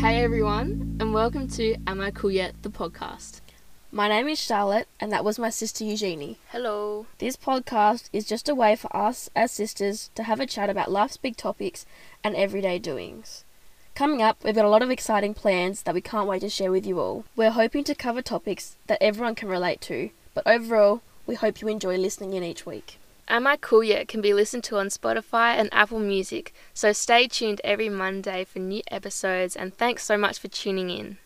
[0.00, 2.54] Hey everyone, and welcome to Am I Cool Yet?
[2.62, 3.42] the podcast.
[3.92, 6.38] My name is Charlotte, and that was my sister Eugenie.
[6.48, 7.04] Hello.
[7.18, 10.90] This podcast is just a way for us as sisters to have a chat about
[10.90, 11.84] life's big topics
[12.24, 13.44] and everyday doings.
[13.94, 16.70] Coming up, we've got a lot of exciting plans that we can't wait to share
[16.70, 17.26] with you all.
[17.36, 21.68] We're hoping to cover topics that everyone can relate to, but overall, we hope you
[21.68, 22.98] enjoy listening in each week.
[23.30, 27.28] Am I Cool Yet can be listened to on Spotify and Apple Music, so stay
[27.28, 31.16] tuned every Monday for new episodes and thanks so much for tuning in.